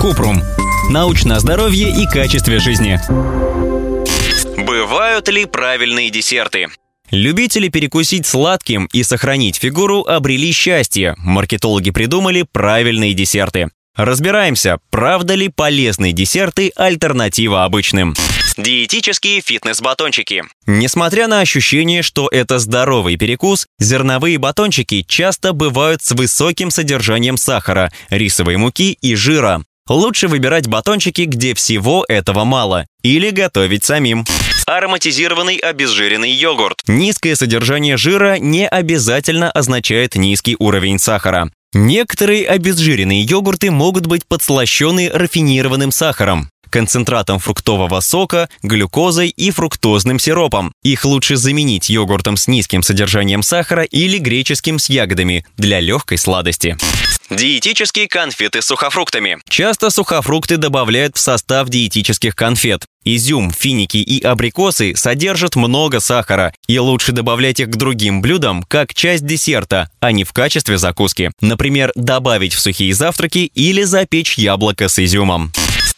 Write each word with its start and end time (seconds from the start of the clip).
Купрум. 0.00 0.42
Научное 0.90 1.38
здоровье 1.38 1.90
и 1.90 2.06
качестве 2.06 2.58
жизни. 2.58 2.98
Бывают 4.58 5.28
ли 5.28 5.46
правильные 5.46 6.10
десерты? 6.10 6.68
Любители 7.10 7.68
перекусить 7.68 8.26
сладким 8.26 8.88
и 8.92 9.02
сохранить 9.02 9.56
фигуру 9.56 10.02
обрели 10.02 10.50
счастье. 10.52 11.14
Маркетологи 11.18 11.90
придумали 11.90 12.46
правильные 12.50 13.14
десерты. 13.14 13.68
Разбираемся, 13.96 14.78
правда 14.90 15.34
ли 15.34 15.48
полезные 15.48 16.12
десерты 16.12 16.72
альтернатива 16.76 17.64
обычным. 17.64 18.14
Диетические 18.56 19.40
фитнес-батончики. 19.40 20.44
Несмотря 20.66 21.26
на 21.26 21.40
ощущение, 21.40 22.02
что 22.02 22.28
это 22.28 22.58
здоровый 22.58 23.16
перекус, 23.16 23.66
зерновые 23.78 24.38
батончики 24.38 25.04
часто 25.06 25.52
бывают 25.52 26.02
с 26.02 26.12
высоким 26.12 26.70
содержанием 26.70 27.36
сахара, 27.36 27.90
рисовой 28.10 28.56
муки 28.56 28.96
и 29.00 29.14
жира. 29.14 29.62
Лучше 29.88 30.28
выбирать 30.28 30.68
батончики, 30.68 31.22
где 31.22 31.54
всего 31.54 32.04
этого 32.08 32.44
мало, 32.44 32.86
или 33.02 33.30
готовить 33.30 33.84
самим. 33.84 34.24
Ароматизированный 34.66 35.56
обезжиренный 35.56 36.30
йогурт. 36.30 36.82
Низкое 36.86 37.34
содержание 37.34 37.96
жира 37.96 38.38
не 38.38 38.66
обязательно 38.66 39.50
означает 39.50 40.14
низкий 40.14 40.56
уровень 40.58 40.98
сахара. 40.98 41.50
Некоторые 41.74 42.46
обезжиренные 42.46 43.22
йогурты 43.22 43.70
могут 43.70 44.06
быть 44.06 44.26
подслащены 44.26 45.08
рафинированным 45.08 45.90
сахаром, 45.90 46.51
концентратом 46.72 47.38
фруктового 47.38 48.00
сока, 48.00 48.48
глюкозой 48.62 49.28
и 49.28 49.52
фруктозным 49.52 50.18
сиропом. 50.18 50.72
Их 50.82 51.04
лучше 51.04 51.36
заменить 51.36 51.90
йогуртом 51.90 52.36
с 52.36 52.48
низким 52.48 52.82
содержанием 52.82 53.42
сахара 53.44 53.84
или 53.84 54.18
греческим 54.18 54.80
с 54.80 54.88
ягодами 54.88 55.44
для 55.56 55.78
легкой 55.78 56.18
сладости. 56.18 56.76
Диетические 57.30 58.08
конфеты 58.08 58.60
с 58.60 58.66
сухофруктами. 58.66 59.38
Часто 59.48 59.90
сухофрукты 59.90 60.56
добавляют 60.56 61.16
в 61.16 61.20
состав 61.20 61.68
диетических 61.68 62.34
конфет. 62.34 62.84
Изюм, 63.04 63.50
финики 63.50 63.96
и 63.96 64.22
абрикосы 64.22 64.94
содержат 64.94 65.56
много 65.56 65.98
сахара, 66.00 66.52
и 66.68 66.78
лучше 66.78 67.12
добавлять 67.12 67.58
их 67.60 67.68
к 67.68 67.76
другим 67.76 68.22
блюдам 68.22 68.62
как 68.62 68.94
часть 68.94 69.26
десерта, 69.26 69.90
а 70.00 70.12
не 70.12 70.24
в 70.24 70.32
качестве 70.32 70.78
закуски. 70.78 71.30
Например, 71.40 71.92
добавить 71.94 72.54
в 72.54 72.60
сухие 72.60 72.94
завтраки 72.94 73.50
или 73.54 73.82
запечь 73.82 74.38
яблоко 74.38 74.88
с 74.88 74.98
изюмом. 74.98 75.52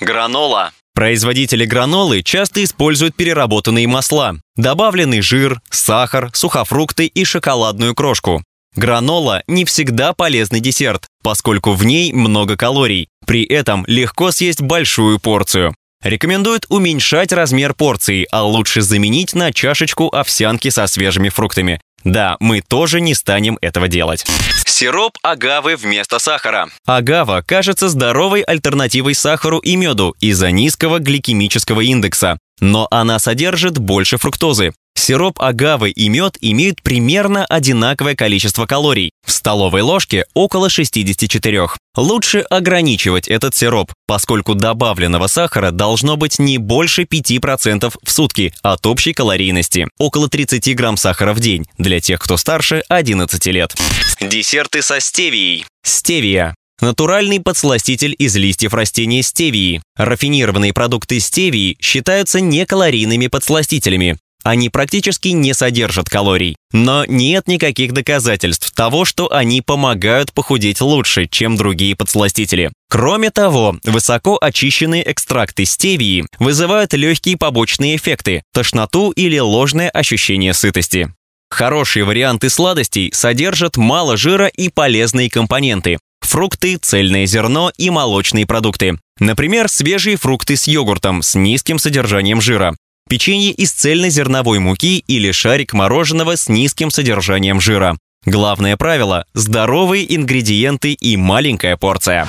Гранола. 0.00 0.72
Производители 0.94 1.64
гранолы 1.64 2.22
часто 2.22 2.62
используют 2.62 3.16
переработанные 3.16 3.86
масла, 3.88 4.36
добавленный 4.56 5.20
жир, 5.20 5.60
сахар, 5.70 6.30
сухофрукты 6.32 7.06
и 7.06 7.24
шоколадную 7.24 7.94
крошку. 7.94 8.42
Гранола 8.76 9.42
не 9.48 9.64
всегда 9.64 10.12
полезный 10.12 10.60
десерт, 10.60 11.06
поскольку 11.22 11.72
в 11.72 11.84
ней 11.84 12.12
много 12.12 12.56
калорий. 12.56 13.08
При 13.26 13.44
этом 13.44 13.84
легко 13.88 14.30
съесть 14.30 14.60
большую 14.60 15.18
порцию. 15.18 15.74
Рекомендуют 16.02 16.66
уменьшать 16.68 17.32
размер 17.32 17.74
порции, 17.74 18.26
а 18.30 18.44
лучше 18.44 18.82
заменить 18.82 19.34
на 19.34 19.52
чашечку 19.52 20.08
овсянки 20.08 20.68
со 20.70 20.86
свежими 20.86 21.28
фруктами. 21.28 21.80
Да, 22.04 22.36
мы 22.40 22.60
тоже 22.60 23.00
не 23.00 23.14
станем 23.14 23.58
этого 23.60 23.88
делать. 23.88 24.24
Сироп 24.66 25.18
агавы 25.22 25.76
вместо 25.76 26.18
сахара. 26.18 26.68
Агава 26.86 27.42
кажется 27.42 27.88
здоровой 27.88 28.42
альтернативой 28.42 29.14
сахару 29.14 29.58
и 29.58 29.76
меду 29.76 30.14
из-за 30.20 30.50
низкого 30.50 31.00
гликемического 31.00 31.80
индекса, 31.80 32.38
но 32.60 32.86
она 32.90 33.18
содержит 33.18 33.78
больше 33.78 34.18
фруктозы. 34.18 34.72
Сироп 34.98 35.40
агавы 35.40 35.90
и 35.90 36.08
мед 36.08 36.36
имеют 36.40 36.82
примерно 36.82 37.46
одинаковое 37.46 38.16
количество 38.16 38.66
калорий. 38.66 39.12
В 39.24 39.30
столовой 39.30 39.80
ложке 39.80 40.26
около 40.34 40.68
64. 40.68 41.68
Лучше 41.96 42.40
ограничивать 42.40 43.28
этот 43.28 43.54
сироп, 43.54 43.92
поскольку 44.06 44.56
добавленного 44.56 45.28
сахара 45.28 45.70
должно 45.70 46.16
быть 46.16 46.40
не 46.40 46.58
больше 46.58 47.02
5% 47.02 47.94
в 48.02 48.10
сутки 48.10 48.52
от 48.60 48.84
общей 48.86 49.12
калорийности. 49.12 49.86
Около 49.98 50.28
30 50.28 50.74
грамм 50.74 50.96
сахара 50.96 51.32
в 51.32 51.38
день 51.38 51.66
для 51.78 52.00
тех, 52.00 52.18
кто 52.18 52.36
старше 52.36 52.82
11 52.88 53.46
лет. 53.46 53.76
Десерты 54.20 54.82
со 54.82 54.98
стевией. 54.98 55.64
Стевия. 55.84 56.56
Натуральный 56.80 57.40
подсластитель 57.40 58.14
из 58.18 58.34
листьев 58.36 58.74
растения 58.74 59.22
стевии. 59.22 59.80
Рафинированные 59.96 60.72
продукты 60.72 61.20
стевии 61.20 61.76
считаются 61.80 62.40
некалорийными 62.40 63.28
подсластителями. 63.28 64.18
Они 64.44 64.68
практически 64.70 65.28
не 65.28 65.52
содержат 65.52 66.08
калорий. 66.08 66.56
Но 66.72 67.04
нет 67.06 67.48
никаких 67.48 67.92
доказательств 67.92 68.70
того, 68.70 69.04
что 69.04 69.32
они 69.32 69.62
помогают 69.62 70.32
похудеть 70.32 70.80
лучше, 70.80 71.26
чем 71.26 71.56
другие 71.56 71.96
подсластители. 71.96 72.70
Кроме 72.90 73.30
того, 73.30 73.76
высоко 73.84 74.38
очищенные 74.40 75.10
экстракты 75.10 75.64
стевии 75.64 76.24
вызывают 76.38 76.94
легкие 76.94 77.36
побочные 77.36 77.96
эффекты– 77.96 78.42
тошноту 78.54 79.10
или 79.10 79.38
ложное 79.38 79.90
ощущение 79.90 80.54
сытости. 80.54 81.12
Хорошие 81.50 82.04
варианты 82.04 82.50
сладостей 82.50 83.10
содержат 83.12 83.76
мало 83.76 84.16
жира 84.16 84.46
и 84.46 84.68
полезные 84.68 85.30
компоненты– 85.30 85.98
фрукты, 86.20 86.76
цельное 86.76 87.26
зерно 87.26 87.72
и 87.76 87.90
молочные 87.90 88.46
продукты. 88.46 88.98
Например, 89.18 89.68
свежие 89.68 90.16
фрукты 90.16 90.56
с 90.56 90.66
йогуртом 90.68 91.22
с 91.22 91.34
низким 91.34 91.78
содержанием 91.78 92.40
жира, 92.40 92.76
печенье 93.08 93.50
из 93.50 93.72
цельнозерновой 93.72 94.58
муки 94.58 95.02
или 95.06 95.32
шарик 95.32 95.72
мороженого 95.72 96.36
с 96.36 96.48
низким 96.48 96.90
содержанием 96.90 97.60
жира. 97.60 97.96
Главное 98.24 98.76
правило– 98.76 99.24
здоровые 99.34 100.14
ингредиенты 100.14 100.92
и 100.92 101.16
маленькая 101.16 101.76
порция. 101.76 102.28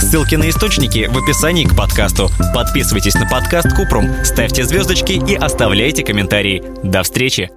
Ссылки 0.00 0.34
на 0.34 0.48
источники 0.48 1.08
в 1.10 1.16
описании 1.16 1.64
к 1.64 1.76
подкасту. 1.76 2.30
Подписывайтесь 2.54 3.14
на 3.14 3.26
подкаст 3.26 3.74
Купрум, 3.74 4.24
ставьте 4.24 4.64
звездочки 4.64 5.12
и 5.12 5.34
оставляйте 5.34 6.04
комментарии. 6.04 6.62
До 6.82 7.02
встречи! 7.02 7.50